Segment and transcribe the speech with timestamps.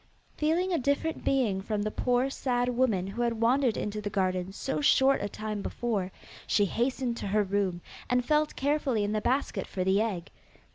[0.35, 4.51] Feeling a different being from the poor sad woman who had wandered into the garden
[4.51, 6.11] so short a time before,
[6.47, 10.31] she hastened to her room, and felt carefully in the basket for the egg.